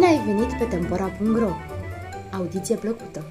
[0.00, 1.50] ai venit pe Tempora.ro!
[2.32, 3.24] Audiție plăcută!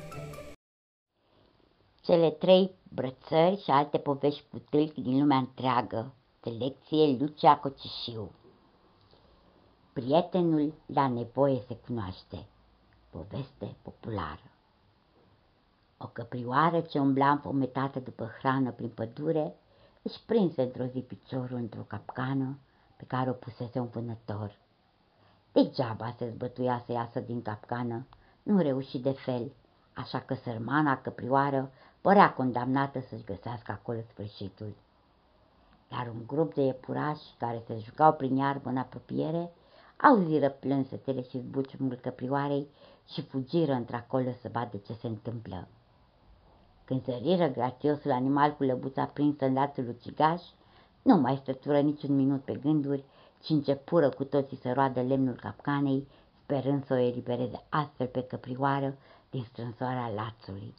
[2.01, 6.13] Cele trei brățări și alte povești cu tâlc din lumea întreagă.
[6.41, 8.31] Selecție Lucia Cocișiu
[9.93, 12.45] Prietenul la nevoie se cunoaște.
[13.09, 14.51] Poveste populară
[15.97, 19.55] O căprioară ce umbla înfometată după hrană prin pădure
[20.01, 22.57] își prinse într-o zi piciorul într-o capcană
[22.97, 24.59] pe care o pusese un vânător.
[25.53, 28.05] Degeaba se zbătuia să iasă din capcană,
[28.43, 29.51] nu reuși de fel,
[29.93, 34.73] așa că sărmana căprioară părea condamnată să-și găsească acolo sfârșitul.
[35.89, 39.51] Dar un grup de iepurași care se jucau prin iarbă în apropiere
[39.97, 42.67] auziră plânsetele și zbuciumul căprioarei
[43.07, 45.67] și fugiră într-acolo să vadă ce se întâmplă.
[46.85, 50.41] Când săriră grațiosul animal cu lăbuța prinsă în lațul ucigaș,
[51.01, 53.03] nu mai stătură niciun minut pe gânduri,
[53.41, 56.07] ci începură cu toții să roadă lemnul capcanei,
[56.43, 58.97] sperând să o elibereze astfel pe căprioară
[59.29, 60.73] din strânsoarea lațului.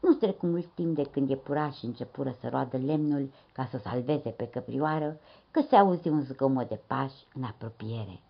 [0.00, 4.48] Nu trecu mult timp de când iepurașii începură să roadă lemnul ca să salveze pe
[4.48, 5.16] căprioară,
[5.50, 8.20] că se auzi un zgomot de pași în apropiere.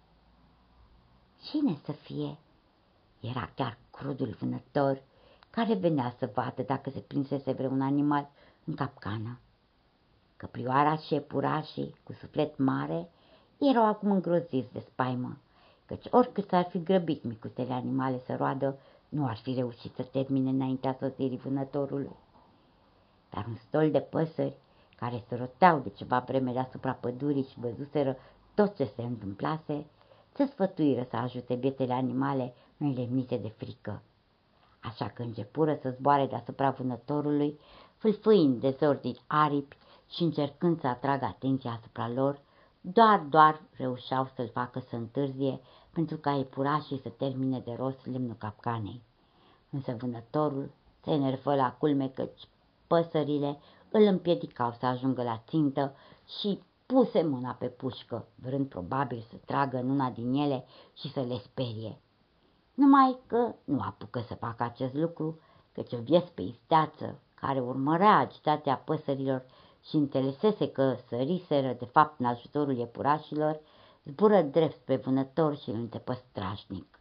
[1.42, 2.38] Cine să fie?
[3.20, 5.02] Era chiar crudul vânător,
[5.50, 8.30] care venea să vadă dacă se prinsese vreun animal
[8.64, 9.38] în capcană.
[10.44, 13.08] Căprioara și iepurașii, cu suflet mare,
[13.58, 15.36] erau acum îngroziți de spaimă,
[15.86, 18.78] căci oricât s-ar fi grăbit micuțele animale să roadă,
[19.08, 22.16] nu ar fi reușit să termine înaintea sosirii vânătorului.
[23.30, 24.56] Dar un stol de păsări,
[24.96, 28.16] care se roteau de ceva vreme deasupra pădurii și văzuseră
[28.54, 29.86] tot ce se întâmplase,
[30.32, 34.02] se sfătuiră să ajute bietele animale înlemnite de frică.
[34.80, 37.58] Așa că începură să zboare deasupra vânătorului,
[37.96, 39.76] fâlfâind dezordini aripi
[40.14, 42.40] și încercând să atragă atenția asupra lor,
[42.80, 45.60] doar, doar reușeau să-l facă să întârzie
[45.92, 49.02] pentru ca epurașii să termine de rost lemnul capcanei.
[49.70, 50.70] Însă vânătorul
[51.02, 52.48] se enervă la culme căci
[52.86, 53.58] păsările
[53.90, 55.94] îl împiedicau să ajungă la țintă
[56.38, 61.20] și puse mâna pe pușcă, vrând probabil să tragă în una din ele și să
[61.20, 62.00] le sperie.
[62.74, 65.38] Numai că nu apucă să facă acest lucru,
[65.72, 69.44] căci o viespe isteață, care urmărea agitația păsărilor
[69.88, 73.60] și înțelesese că săriseră de fapt în ajutorul iepurașilor,
[74.04, 76.98] zbură drept spre vânător și îl întepă strașnic.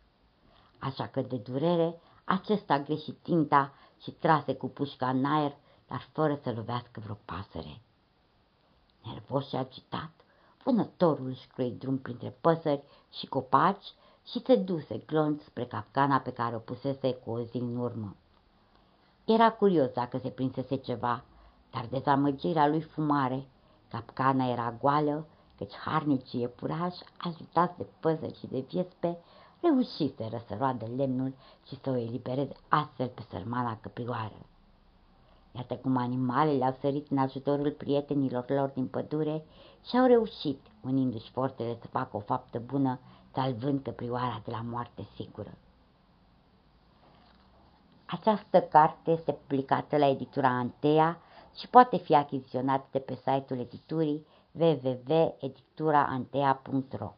[0.80, 5.56] Așa că de durere, acesta a greșit tinta și trase cu pușca în aer,
[5.88, 7.82] dar fără să lovească vreo pasăre.
[9.06, 10.12] Nervos și agitat,
[10.64, 13.94] vânătorul își croi drum printre păsări și copaci
[14.26, 18.16] și se duse glonț spre capcana pe care o pusese cu o zi în urmă.
[19.26, 21.24] Era curios dacă se prinsese ceva,
[21.74, 23.48] dar dezamăgirea lui fumare.
[23.90, 25.26] Capcana era goală,
[25.58, 29.18] căci harnicii iepurași, ajutați de păzări și de viespe,
[29.62, 31.34] reușiseră să roadă lemnul
[31.68, 34.46] și să o elibereze astfel pe sărmana căprioară.
[35.52, 39.46] Iată cum animalele au sărit în ajutorul prietenilor lor din pădure
[39.86, 43.00] și au reușit, unindu-și forțele să facă o faptă bună,
[43.34, 45.54] salvând căprioara de la moarte sigură.
[48.06, 51.18] Această carte este publicată la editura Antea
[51.56, 57.14] și poate fi achiziționat de pe site-ul editurii www.edituraantea.ro